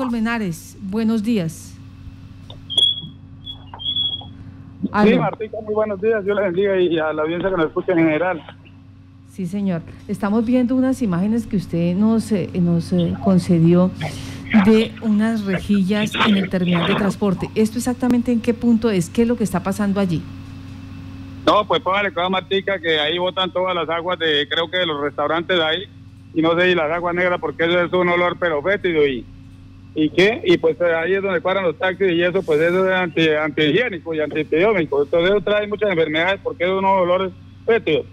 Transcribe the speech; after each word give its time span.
Colmenares, 0.00 0.78
buenos 0.80 1.22
días. 1.22 1.78
Sí, 4.80 5.18
Martica, 5.18 5.58
muy 5.62 5.74
buenos 5.74 6.00
días. 6.00 6.24
Yo 6.24 6.32
les 6.32 6.44
bendiga 6.46 6.80
y 6.80 6.98
a 6.98 7.12
la 7.12 7.20
audiencia 7.20 7.50
que 7.50 7.56
nos 7.58 7.66
escucha 7.66 7.92
en 7.92 7.98
general. 7.98 8.42
Sí, 9.30 9.44
señor. 9.44 9.82
Estamos 10.08 10.46
viendo 10.46 10.74
unas 10.74 11.02
imágenes 11.02 11.46
que 11.46 11.58
usted 11.58 11.94
nos, 11.94 12.32
eh, 12.32 12.48
nos 12.62 12.94
eh, 12.94 13.14
concedió 13.22 13.90
de 14.64 14.90
unas 15.02 15.44
rejillas 15.44 16.12
en 16.26 16.38
el 16.38 16.48
terminal 16.48 16.86
de 16.86 16.94
transporte. 16.94 17.50
¿Esto 17.54 17.76
exactamente 17.76 18.32
en 18.32 18.40
qué 18.40 18.54
punto 18.54 18.88
es? 18.88 19.10
¿Qué 19.10 19.20
es 19.20 19.28
lo 19.28 19.36
que 19.36 19.44
está 19.44 19.62
pasando 19.62 20.00
allí? 20.00 20.22
No, 21.46 21.66
pues 21.66 21.82
póngale 21.82 22.10
cosa, 22.14 22.30
Martica, 22.30 22.78
que 22.78 22.98
ahí 22.98 23.18
botan 23.18 23.52
todas 23.52 23.74
las 23.74 23.90
aguas 23.90 24.18
de, 24.18 24.48
creo 24.48 24.70
que 24.70 24.78
de 24.78 24.86
los 24.86 24.98
restaurantes 24.98 25.58
de 25.58 25.62
ahí, 25.62 25.82
y 26.32 26.40
no 26.40 26.58
sé, 26.58 26.70
y 26.70 26.74
las 26.74 26.90
aguas 26.90 27.14
negras, 27.14 27.38
porque 27.38 27.64
eso 27.64 27.82
es 27.82 27.92
un 27.92 28.08
olor 28.08 28.38
pero 28.40 28.62
fétido, 28.62 29.06
y, 29.06 29.26
y 29.94 30.10
qué, 30.10 30.40
y 30.44 30.56
pues 30.58 30.80
ahí 30.80 31.14
es 31.14 31.22
donde 31.22 31.40
paran 31.40 31.64
los 31.64 31.78
taxis, 31.78 32.12
y 32.12 32.22
eso, 32.22 32.42
pues 32.42 32.60
eso 32.60 32.88
es 32.88 32.94
anti, 32.94 33.28
antihigiénico 33.28 34.14
y 34.14 34.20
antipidiómico, 34.20 35.02
entonces 35.02 35.30
eso 35.30 35.40
trae 35.40 35.66
muchas 35.66 35.90
enfermedades, 35.90 36.40
porque 36.42 36.64
es 36.64 36.70
unos 36.70 37.00
olores 37.00 37.32
fétidos. 37.66 38.06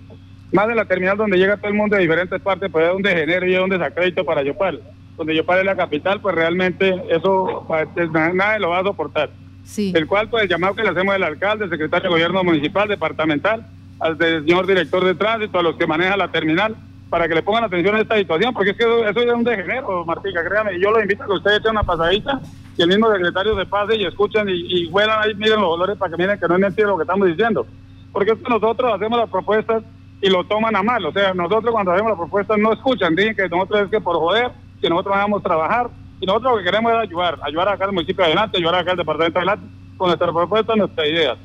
Más 0.52 0.70
en 0.70 0.78
la 0.78 0.86
terminal 0.86 1.18
donde 1.18 1.38
llega 1.38 1.58
todo 1.58 1.68
el 1.68 1.74
mundo 1.74 1.96
de 1.96 2.02
diferentes 2.02 2.42
partes, 2.42 2.70
pues 2.72 2.88
es 2.88 2.94
un 2.94 3.02
degenero 3.02 3.48
y 3.48 3.56
es 3.56 3.62
un 3.62 3.70
desacrédito 3.70 4.24
para 4.24 4.44
Yopal. 4.44 4.82
Donde 5.18 5.36
Yopal 5.36 5.60
es 5.60 5.66
la 5.66 5.76
capital, 5.76 6.22
pues 6.22 6.36
realmente 6.36 6.96
eso 7.10 7.66
pues, 7.68 7.88
nadie 8.12 8.60
lo 8.60 8.70
va 8.70 8.80
a 8.80 8.84
soportar. 8.84 9.30
El 9.76 10.08
cual, 10.08 10.30
pues, 10.30 10.44
el 10.44 10.50
llamado 10.50 10.76
que 10.76 10.84
le 10.84 10.90
hacemos 10.90 11.14
al 11.14 11.24
alcalde, 11.24 11.68
secretario 11.68 12.04
de 12.04 12.16
gobierno 12.16 12.44
municipal, 12.44 12.88
departamental, 12.88 13.68
al 14.00 14.18
señor 14.18 14.66
director 14.66 15.04
de 15.04 15.16
tránsito, 15.16 15.60
a 15.60 15.64
los 15.64 15.76
que 15.76 15.86
manejan 15.86 16.20
la 16.20 16.32
terminal, 16.32 16.76
para 17.10 17.28
que 17.28 17.36
le 17.36 17.44
pongan 17.44 17.64
atención 17.64 17.96
a 17.96 18.02
esta 18.02 18.18
situación, 18.18 18.54
porque 18.54 18.72
es 18.72 18.78
que 18.78 18.84
eso, 18.84 19.06
es 19.06 19.34
un 19.34 19.44
degenero, 19.44 20.06
Martica, 20.06 20.44
créame. 20.44 20.80
Yo 20.80 20.92
lo 20.92 21.02
invito 21.02 21.24
a 21.24 21.26
que 21.26 21.34
ustedes 21.34 21.60
echen 21.60 21.72
una 21.72 21.84
pasadita 21.84 22.42
y 22.78 22.82
el 22.82 22.90
mismo 22.90 23.12
secretario 23.12 23.58
se 23.58 23.66
pase 23.66 23.96
y 23.96 24.06
escuchen 24.06 24.50
y, 24.50 24.54
y 24.54 24.92
ahí, 25.10 25.34
miren 25.36 25.62
los 25.62 25.72
olores 25.72 25.98
para 25.98 26.12
que 26.12 26.18
miren 26.18 26.40
que 26.40 26.48
no 26.48 26.56
es 26.56 26.62
mentira 26.62 26.88
lo 26.88 26.98
que 26.98 27.04
estamos 27.04 27.28
diciendo. 27.28 27.66
Porque 28.12 28.32
es 28.32 28.38
que 28.40 28.50
nosotros 28.50 28.94
hacemos 28.94 29.18
las 29.20 29.30
propuestas 29.30 29.84
y 30.22 30.30
lo 30.30 30.44
toman 30.46 30.76
a 30.76 30.84
mal. 30.84 31.06
O 31.06 31.12
sea, 31.12 31.34
nosotros 31.34 31.72
cuando 31.72 31.92
hacemos 31.92 32.12
las 32.12 32.20
propuestas 32.20 32.58
no 32.58 32.74
escuchan, 32.74 33.16
dicen 33.16 33.36
que 33.36 33.48
nosotros 33.48 33.82
es 33.84 33.90
que 33.90 34.02
por 34.02 34.18
joder, 34.18 34.52
que 34.82 34.90
nosotros 34.90 35.16
vamos 35.16 35.40
a 35.40 35.44
trabajar 35.44 35.90
y 36.20 36.26
nosotros 36.26 36.54
lo 36.54 36.58
que 36.58 36.64
queremos 36.66 36.92
es 36.92 37.00
ayudar, 37.00 37.40
ayudar 37.44 37.70
acá 37.70 37.86
al 37.86 37.94
municipio 37.94 38.26
adelante, 38.26 38.58
ayudar 38.58 38.76
acá 38.76 38.92
al 38.92 38.98
departamento 38.98 39.40
adelante 39.40 39.66
con 39.98 40.08
nuestras 40.08 40.32
propuestas, 40.32 40.76
nuestras 40.76 41.08
ideas. 41.08 41.38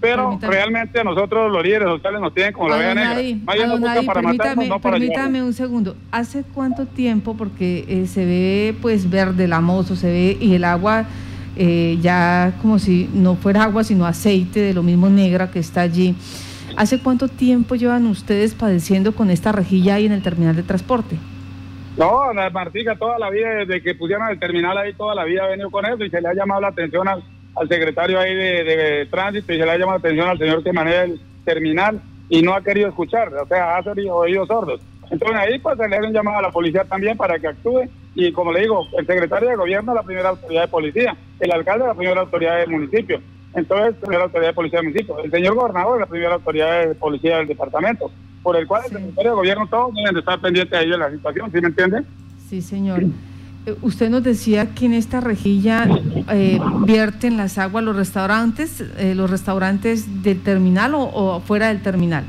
Pero 0.00 0.38
realmente 0.40 1.02
nosotros 1.02 1.50
los 1.50 1.62
líderes 1.62 1.88
sociales 1.88 2.20
nos 2.20 2.34
tienen 2.34 2.52
como 2.52 2.68
la 2.68 2.76
vea 2.76 2.94
negra. 2.94 3.44
para 4.06 4.20
permítame, 4.20 4.68
no 4.68 4.80
para 4.80 4.96
permítame 4.96 5.42
un 5.42 5.52
segundo. 5.52 5.96
¿Hace 6.10 6.44
cuánto 6.54 6.86
tiempo, 6.86 7.36
porque 7.36 7.84
eh, 7.88 8.06
se 8.06 8.24
ve 8.24 8.74
pues 8.80 9.08
verde 9.08 9.48
lamoso, 9.48 9.96
se 9.96 10.06
ve 10.08 10.38
y 10.40 10.54
el 10.54 10.64
agua 10.64 11.06
eh, 11.56 11.98
ya 12.00 12.54
como 12.62 12.78
si 12.78 13.10
no 13.12 13.34
fuera 13.34 13.64
agua 13.64 13.84
sino 13.84 14.06
aceite 14.06 14.60
de 14.60 14.74
lo 14.74 14.82
mismo 14.82 15.08
negra 15.08 15.50
que 15.50 15.58
está 15.58 15.80
allí? 15.82 16.14
¿Hace 16.76 17.00
cuánto 17.00 17.28
tiempo 17.28 17.74
llevan 17.74 18.06
ustedes 18.06 18.54
padeciendo 18.54 19.14
con 19.14 19.30
esta 19.30 19.52
rejilla 19.52 19.96
ahí 19.96 20.06
en 20.06 20.12
el 20.12 20.22
terminal 20.22 20.54
de 20.56 20.62
transporte? 20.62 21.16
No, 21.96 22.32
la 22.32 22.48
Martica 22.50 22.96
toda 22.96 23.18
la 23.18 23.28
vida, 23.30 23.48
desde 23.50 23.82
que 23.82 23.94
pusieron 23.94 24.28
el 24.28 24.38
terminal 24.38 24.78
ahí, 24.78 24.94
toda 24.94 25.14
la 25.14 25.24
vida 25.24 25.44
ha 25.44 25.48
venido 25.48 25.70
con 25.70 25.84
eso 25.84 26.04
y 26.04 26.10
se 26.10 26.20
le 26.20 26.28
ha 26.28 26.34
llamado 26.34 26.60
la 26.60 26.68
atención 26.68 27.08
al, 27.08 27.22
secretario 27.68 28.18
ahí 28.18 28.34
de, 28.34 29.06
tránsito 29.10 29.52
y 29.52 29.58
se 29.58 29.64
le 29.64 29.70
ha 29.70 29.78
llamado 29.78 29.98
la 29.98 30.08
atención 30.08 30.28
al 30.28 30.38
señor 30.38 30.62
que 30.62 30.72
maneja 30.72 31.04
el 31.04 31.20
terminal 31.44 32.00
y 32.28 32.42
no 32.42 32.54
ha 32.54 32.62
querido 32.62 32.88
escuchar, 32.88 33.32
o 33.34 33.46
sea, 33.46 33.76
ha 33.76 33.94
sido 33.94 34.14
oídos 34.14 34.48
sordos. 34.48 34.80
Entonces 35.10 35.36
ahí 35.36 35.58
pues 35.58 35.76
se 35.76 35.88
le 35.88 35.96
ha 35.96 36.10
llamado 36.10 36.38
a 36.38 36.42
la 36.42 36.50
policía 36.50 36.84
también 36.84 37.16
para 37.16 37.38
que 37.38 37.48
actúe 37.48 37.88
y 38.14 38.32
como 38.32 38.52
le 38.52 38.60
digo, 38.60 38.86
el 38.98 39.06
secretario 39.06 39.48
de 39.48 39.56
gobierno 39.56 39.92
es 39.92 39.96
la 39.96 40.02
primera 40.02 40.28
autoridad 40.30 40.62
de 40.62 40.68
policía, 40.68 41.16
el 41.40 41.52
alcalde 41.52 41.84
es 41.84 41.88
la 41.88 41.94
primera 41.94 42.20
autoridad 42.20 42.58
del 42.58 42.70
municipio 42.70 43.20
entonces, 43.54 43.94
la 43.94 44.00
primera 44.00 44.24
autoridad 44.24 44.48
de 44.48 44.54
policía 44.54 44.78
del 44.78 44.88
municipio. 44.88 45.18
El 45.18 45.30
señor 45.30 45.54
gobernador 45.54 45.96
es 45.96 46.00
la 46.00 46.06
primera 46.06 46.34
autoridad 46.34 46.86
de 46.86 46.94
policía 46.94 47.38
del 47.38 47.48
departamento, 47.48 48.10
por 48.42 48.56
el 48.56 48.66
cual 48.66 48.82
el 48.90 49.00
Ministerio 49.00 49.32
de 49.32 49.36
Gobierno 49.36 49.66
todos 49.68 49.94
deben 49.94 50.14
de 50.14 50.20
estar 50.20 50.40
pendientes 50.40 50.78
ahí 50.78 50.88
de 50.88 50.98
la 50.98 51.10
situación, 51.10 51.50
¿sí 51.50 51.60
me 51.60 51.68
entiende? 51.68 52.02
Sí, 52.48 52.62
señor. 52.62 53.02
Usted 53.82 54.10
nos 54.10 54.22
decía 54.22 54.74
que 54.74 54.86
en 54.86 54.94
esta 54.94 55.20
rejilla 55.20 55.86
eh, 56.30 56.58
vierten 56.86 57.36
las 57.36 57.58
aguas 57.58 57.84
los 57.84 57.96
restaurantes, 57.96 58.80
eh, 58.98 59.14
los 59.14 59.30
restaurantes 59.30 60.22
del 60.22 60.42
terminal 60.42 60.92
o, 60.94 61.40
fuera 61.40 61.68
del 61.68 61.82
terminal. 61.82 62.24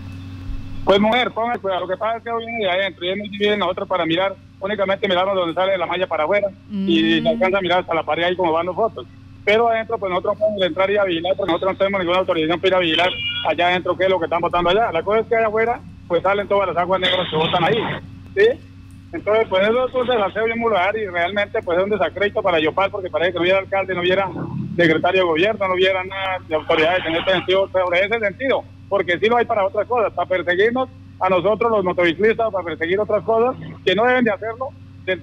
Pues 0.83 0.99
mujer, 0.99 1.31
póngase 1.31 1.59
cuidado. 1.59 1.81
Lo 1.81 1.87
que 1.87 1.97
pasa 1.97 2.17
es 2.17 2.23
que 2.23 2.29
hoy 2.31 2.45
viene 2.45 2.65
de 2.65 2.71
adentro 2.71 3.05
y 3.05 3.15
muy 3.15 3.29
difícil 3.29 3.59
nosotros 3.59 3.87
para 3.87 4.05
mirar, 4.05 4.35
únicamente 4.59 5.07
miramos 5.07 5.35
donde 5.35 5.53
sale 5.53 5.77
la 5.77 5.85
malla 5.85 6.07
para 6.07 6.23
afuera 6.23 6.47
y 6.71 7.21
mm. 7.21 7.27
alcanza 7.27 7.57
a 7.57 7.61
mirar 7.61 7.79
hasta 7.79 7.93
la 7.93 8.03
pared 8.03 8.23
ahí 8.23 8.35
como 8.35 8.51
van 8.51 8.65
los 8.65 8.75
fotos 8.75 9.05
pero 9.43 9.69
adentro 9.69 9.97
pues 9.97 10.09
nosotros 10.09 10.35
no 10.35 10.39
podemos 10.39 10.65
entrar 10.65 10.89
y 10.91 10.97
a 10.97 11.03
vigilar 11.03 11.35
porque 11.35 11.51
nosotros 11.51 11.73
no 11.73 11.77
tenemos 11.77 11.99
ninguna 11.99 12.19
autorización 12.19 12.59
para 12.59 12.67
ir 12.67 12.75
a 12.75 12.79
vigilar 12.79 13.09
allá 13.49 13.67
adentro 13.67 13.97
qué 13.97 14.03
es 14.03 14.09
lo 14.09 14.19
que 14.19 14.25
están 14.25 14.41
botando 14.41 14.69
allá. 14.69 14.91
La 14.91 15.03
cosa 15.03 15.19
es 15.19 15.27
que 15.27 15.35
allá 15.35 15.47
afuera 15.47 15.79
pues 16.07 16.21
salen 16.23 16.47
todas 16.47 16.67
las 16.67 16.77
aguas 16.77 17.01
negras 17.01 17.27
que 17.29 17.35
botan 17.35 17.63
ahí, 17.63 17.77
¿sí? 18.35 18.70
Entonces 19.13 19.47
pues 19.49 19.67
eso 19.67 19.87
es 19.87 19.93
un 19.93 20.07
desaseo 20.07 20.45
bien 20.45 20.59
lugar 20.59 20.95
y 20.97 21.05
realmente 21.07 21.61
pues 21.61 21.77
es 21.77 21.83
un 21.83 21.89
desacrédito 21.89 22.41
para 22.41 22.59
Yopal 22.59 22.91
porque 22.91 23.09
parece 23.09 23.33
que 23.33 23.37
no 23.37 23.43
hubiera 23.43 23.59
alcalde, 23.59 23.93
no 23.93 24.01
hubiera 24.01 24.29
secretario 24.75 25.21
de 25.21 25.27
gobierno, 25.27 25.67
no 25.67 25.73
hubiera 25.73 26.03
nada 26.03 26.37
de 26.47 26.55
autoridades 26.55 27.05
en 27.05 27.15
este 27.15 27.31
sentido, 27.31 27.69
sobre 27.69 28.05
ese 28.05 28.19
sentido, 28.19 28.63
porque 28.87 29.19
sí 29.19 29.27
lo 29.27 29.37
hay 29.37 29.45
para 29.45 29.65
otras 29.65 29.85
cosas, 29.87 30.13
para 30.13 30.29
perseguirnos 30.29 30.89
a 31.19 31.29
nosotros 31.29 31.71
los 31.71 31.83
motociclistas, 31.83 32.51
para 32.51 32.63
perseguir 32.63 32.99
otras 32.99 33.23
cosas 33.23 33.55
que 33.85 33.93
no 33.95 34.05
deben 34.05 34.23
de 34.23 34.31
hacerlo 34.31 34.69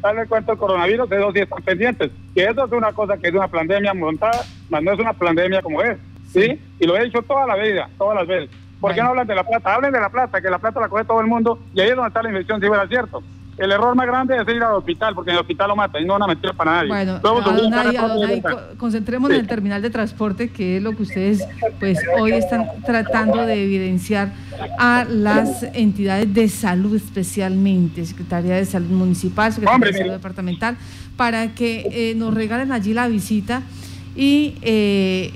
darle 0.00 0.27
cuenta 0.27 0.53
el 0.53 0.59
coronavirus, 0.59 1.09
de 1.09 1.19
dos 1.19 1.32
sí 1.34 1.41
están 1.41 1.62
pendientes. 1.62 2.10
Que 2.34 2.44
eso 2.44 2.65
es 2.65 2.72
una 2.72 2.93
cosa 2.93 3.16
que 3.16 3.28
es 3.28 3.34
una 3.34 3.48
pandemia 3.48 3.94
montada, 3.94 4.43
más 4.69 4.82
no 4.82 4.93
es 4.93 4.98
una 4.98 5.12
pandemia 5.12 5.62
como 5.62 5.82
es. 5.82 5.98
¿sí? 6.32 6.60
Y 6.78 6.87
lo 6.87 6.97
he 6.97 7.04
dicho 7.04 7.22
toda 7.22 7.47
la 7.47 7.56
vida, 7.56 7.88
todas 7.97 8.16
las 8.16 8.27
veces. 8.27 8.50
¿Por 8.81 8.94
qué 8.94 9.03
no 9.03 9.09
hablan 9.09 9.27
de 9.27 9.34
la 9.34 9.44
plata? 9.44 9.75
Hablen 9.75 9.93
de 9.93 10.00
la 10.00 10.09
plata, 10.09 10.41
que 10.41 10.50
la 10.50 10.59
plata 10.59 10.81
la 10.81 10.88
coge 10.88 11.04
todo 11.04 11.21
el 11.21 11.27
mundo 11.27 11.59
y 11.75 11.81
ahí 11.81 11.88
es 11.88 11.97
donde 11.97 12.09
está 12.09 12.22
la 12.22 12.28
infección, 12.28 12.60
si 12.60 12.66
fuera 12.66 12.87
cierto. 12.87 13.22
El 13.59 13.73
error 13.73 13.95
más 13.97 14.07
grande 14.07 14.37
es 14.37 14.55
ir 14.55 14.63
al 14.63 14.75
hospital, 14.75 15.15
porque 15.15 15.31
en 15.31 15.37
el 15.37 15.41
hospital 15.41 15.69
lo 15.69 15.77
matan 15.77 16.03
y 16.03 16.05
no 16.05 16.13
van 16.13 16.23
a 16.23 16.27
meter 16.29 16.55
para 16.55 16.77
nadie. 16.77 16.89
Bueno, 16.89 17.21
concentrémonos 18.77 19.35
en 19.35 19.41
el 19.41 19.49
terminal 19.49 19.83
de 19.83 19.91
transporte, 19.91 20.51
que 20.51 20.77
es 20.77 20.83
lo 20.83 20.93
que 20.93 21.03
ustedes 21.03 21.45
pues 21.81 21.99
hoy 22.19 22.33
están 22.33 22.67
tratando 22.87 23.45
de 23.45 23.65
evidenciar 23.65 24.33
a 24.79 25.05
las 25.09 25.65
entidades 25.75 26.33
de 26.33 26.49
salud 26.49 26.95
especialmente, 26.95 28.07
Secretaría 28.07 28.55
de 28.55 28.65
Salud 28.65 28.91
Municipal, 28.91 29.53
Secretaría 29.53 29.87
de 29.87 29.99
Salud 29.99 30.13
Departamental, 30.13 30.77
para 31.17 31.55
que 31.55 31.89
eh, 31.91 32.15
nos 32.15 32.35
regalen 32.35 32.71
allí 32.71 32.95
la 32.95 33.09
visita 33.09 33.63
y 34.15 34.55
eh, 34.63 35.33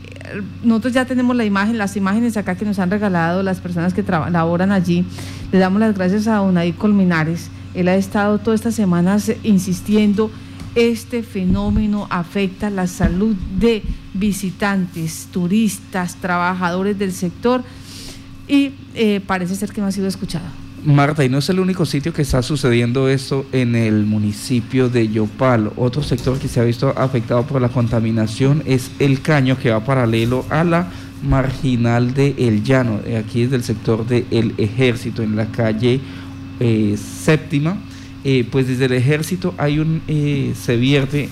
nosotros 0.63 0.93
ya 0.93 1.05
tenemos 1.07 1.35
la 1.35 1.45
imagen, 1.45 1.77
las 1.77 1.97
imágenes 1.97 2.37
acá 2.37 2.55
que 2.55 2.65
nos 2.65 2.79
han 2.79 2.91
regalado 2.91 3.43
las 3.43 3.61
personas 3.61 3.95
que 3.95 4.03
laboran 4.03 4.71
allí. 4.71 5.05
Le 5.51 5.59
damos 5.59 5.81
las 5.81 5.95
gracias 5.95 6.29
a 6.29 6.41
Unai 6.41 6.73
Colminares 6.73 7.51
él 7.75 7.89
ha 7.89 7.97
estado 7.97 8.39
todas 8.39 8.61
estas 8.61 8.75
semanas 8.75 9.33
insistiendo, 9.43 10.31
este 10.75 11.23
fenómeno 11.23 12.07
afecta 12.11 12.71
la 12.71 12.87
salud 12.87 13.37
de 13.59 13.83
visitantes, 14.15 15.29
turistas, 15.31 16.17
trabajadores 16.17 16.99
del 16.99 17.13
sector 17.13 17.63
y 18.49 18.73
eh, 18.95 19.21
parece 19.27 19.55
ser 19.55 19.73
que 19.73 19.81
no 19.81 19.87
ha 19.87 19.93
sido 19.93 20.07
escuchado. 20.07 20.47
Marta, 20.85 21.25
y 21.25 21.29
no 21.29 21.39
es 21.39 21.49
el 21.49 21.61
único 21.61 21.87
sitio 21.87 22.13
que 22.13 22.23
está 22.23 22.43
sucediendo 22.43 23.09
esto 23.09 23.47
en 23.53 23.77
el 23.77 24.05
municipio 24.05 24.89
de 24.89 25.09
Yopal. 25.09 25.71
Otro 25.77 26.03
sector 26.03 26.39
que 26.41 26.49
se 26.49 26.59
ha 26.59 26.65
visto 26.65 26.93
afectado 26.97 27.45
por 27.47 27.61
la 27.61 27.69
contaminación 27.69 28.65
es 28.67 28.91
el 28.99 29.23
caño 29.23 29.57
que 29.57 29.71
va 29.71 29.85
paralelo 29.85 30.45
a 30.51 30.65
la 30.65 30.91
marginal 31.23 32.15
de 32.15 32.35
El 32.37 32.65
Llano, 32.65 33.01
aquí 33.17 33.43
es 33.43 33.51
del 33.53 33.63
sector 33.63 34.05
del 34.07 34.55
Ejército, 34.59 35.23
en 35.23 35.37
la 35.37 35.47
calle 35.47 36.01
eh, 36.65 36.97
séptima, 36.97 37.77
eh, 38.23 38.47
pues 38.49 38.69
desde 38.69 38.85
el 38.85 38.93
ejército 38.93 39.53
hay 39.59 39.81
un, 39.81 40.01
eh, 40.07 40.53
se 40.55 40.77
vierte 40.77 41.29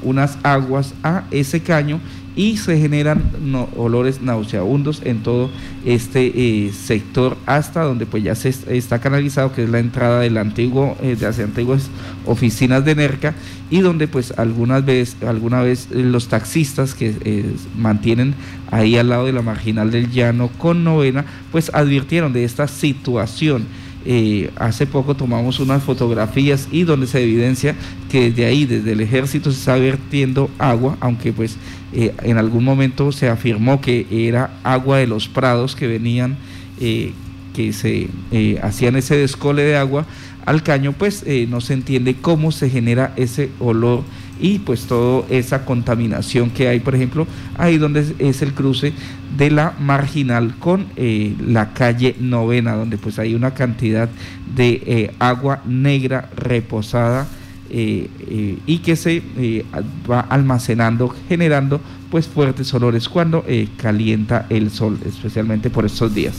unas 0.00 0.38
aguas 0.44 0.94
a 1.02 1.24
ese 1.32 1.60
caño 1.60 1.98
y 2.36 2.56
se 2.56 2.78
generan 2.78 3.32
olores 3.76 4.22
nauseabundos 4.22 5.02
en 5.04 5.24
todo 5.24 5.50
este 5.84 6.70
sector 6.72 7.36
hasta 7.46 7.82
donde 7.82 8.06
pues 8.06 8.22
ya 8.22 8.36
se 8.36 8.54
está 8.68 9.00
canalizado 9.00 9.52
que 9.52 9.64
es 9.64 9.70
la 9.70 9.80
entrada 9.80 10.20
de 10.20 10.30
las 10.30 11.40
antiguas 11.40 11.90
oficinas 12.24 12.84
de 12.84 12.94
NERCA 12.94 13.34
y 13.70 13.80
donde 13.80 14.06
pues 14.06 14.32
algunas 14.38 14.84
veces 14.84 15.16
alguna 15.26 15.62
vez 15.62 15.88
los 15.90 16.28
taxistas 16.28 16.94
que 16.94 17.56
mantienen 17.76 18.36
ahí 18.70 18.96
al 18.96 19.08
lado 19.08 19.26
de 19.26 19.32
la 19.32 19.42
marginal 19.42 19.90
del 19.90 20.12
llano 20.12 20.48
con 20.58 20.84
novena 20.84 21.24
pues 21.50 21.72
advirtieron 21.74 22.32
de 22.32 22.44
esta 22.44 22.68
situación 22.68 23.66
eh, 24.10 24.50
hace 24.56 24.86
poco 24.86 25.14
tomamos 25.14 25.60
unas 25.60 25.82
fotografías 25.82 26.66
y 26.72 26.84
donde 26.84 27.06
se 27.06 27.22
evidencia 27.22 27.74
que 28.10 28.30
desde 28.30 28.46
ahí, 28.46 28.64
desde 28.64 28.92
el 28.92 29.02
ejército, 29.02 29.52
se 29.52 29.58
está 29.58 29.76
vertiendo 29.76 30.48
agua, 30.58 30.96
aunque 31.00 31.30
pues 31.30 31.58
eh, 31.92 32.14
en 32.22 32.38
algún 32.38 32.64
momento 32.64 33.12
se 33.12 33.28
afirmó 33.28 33.82
que 33.82 34.06
era 34.10 34.48
agua 34.64 34.96
de 34.96 35.06
los 35.06 35.28
prados 35.28 35.76
que 35.76 35.86
venían, 35.86 36.38
eh, 36.80 37.12
que 37.52 37.74
se 37.74 38.08
hacían 38.62 38.96
ese 38.96 39.14
descole 39.14 39.62
de 39.62 39.76
agua 39.76 40.06
al 40.46 40.62
caño, 40.62 40.94
pues 40.96 41.26
no 41.48 41.60
se 41.60 41.74
entiende 41.74 42.14
cómo 42.14 42.50
se 42.50 42.70
genera 42.70 43.12
ese 43.16 43.50
olor 43.58 44.04
y 44.40 44.58
pues 44.58 44.86
toda 44.86 45.24
esa 45.30 45.64
contaminación 45.64 46.50
que 46.50 46.68
hay, 46.68 46.80
por 46.80 46.94
ejemplo, 46.94 47.26
ahí 47.56 47.78
donde 47.78 48.14
es, 48.18 48.42
el 48.42 48.54
cruce 48.54 48.92
de 49.36 49.50
la 49.50 49.74
marginal 49.78 50.54
con 50.58 50.86
eh, 50.96 51.34
la 51.44 51.72
calle 51.72 52.16
novena, 52.20 52.74
donde 52.74 52.98
pues 52.98 53.18
hay 53.18 53.34
una 53.34 53.52
cantidad 53.52 54.08
de 54.54 54.82
eh, 54.86 55.14
agua 55.18 55.62
negra 55.66 56.30
reposada 56.36 57.26
y 57.70 58.78
que 58.78 58.96
se 58.96 59.22
va 60.10 60.20
almacenando, 60.20 61.14
generando 61.28 61.82
pues 62.10 62.26
fuertes 62.26 62.72
olores 62.72 63.10
cuando 63.10 63.44
calienta 63.76 64.46
el 64.48 64.70
sol, 64.70 64.98
especialmente 65.04 65.68
por 65.68 65.84
estos 65.84 66.14
días. 66.14 66.34